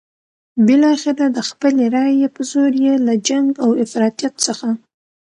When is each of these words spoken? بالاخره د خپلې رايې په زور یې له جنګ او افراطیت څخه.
بالاخره 0.65 1.25
د 1.35 1.37
خپلې 1.49 1.85
رايې 1.95 2.27
په 2.35 2.41
زور 2.51 2.71
یې 2.85 2.93
له 3.07 3.13
جنګ 3.27 3.49
او 3.63 3.69
افراطیت 3.83 4.33
څخه. 4.45 4.69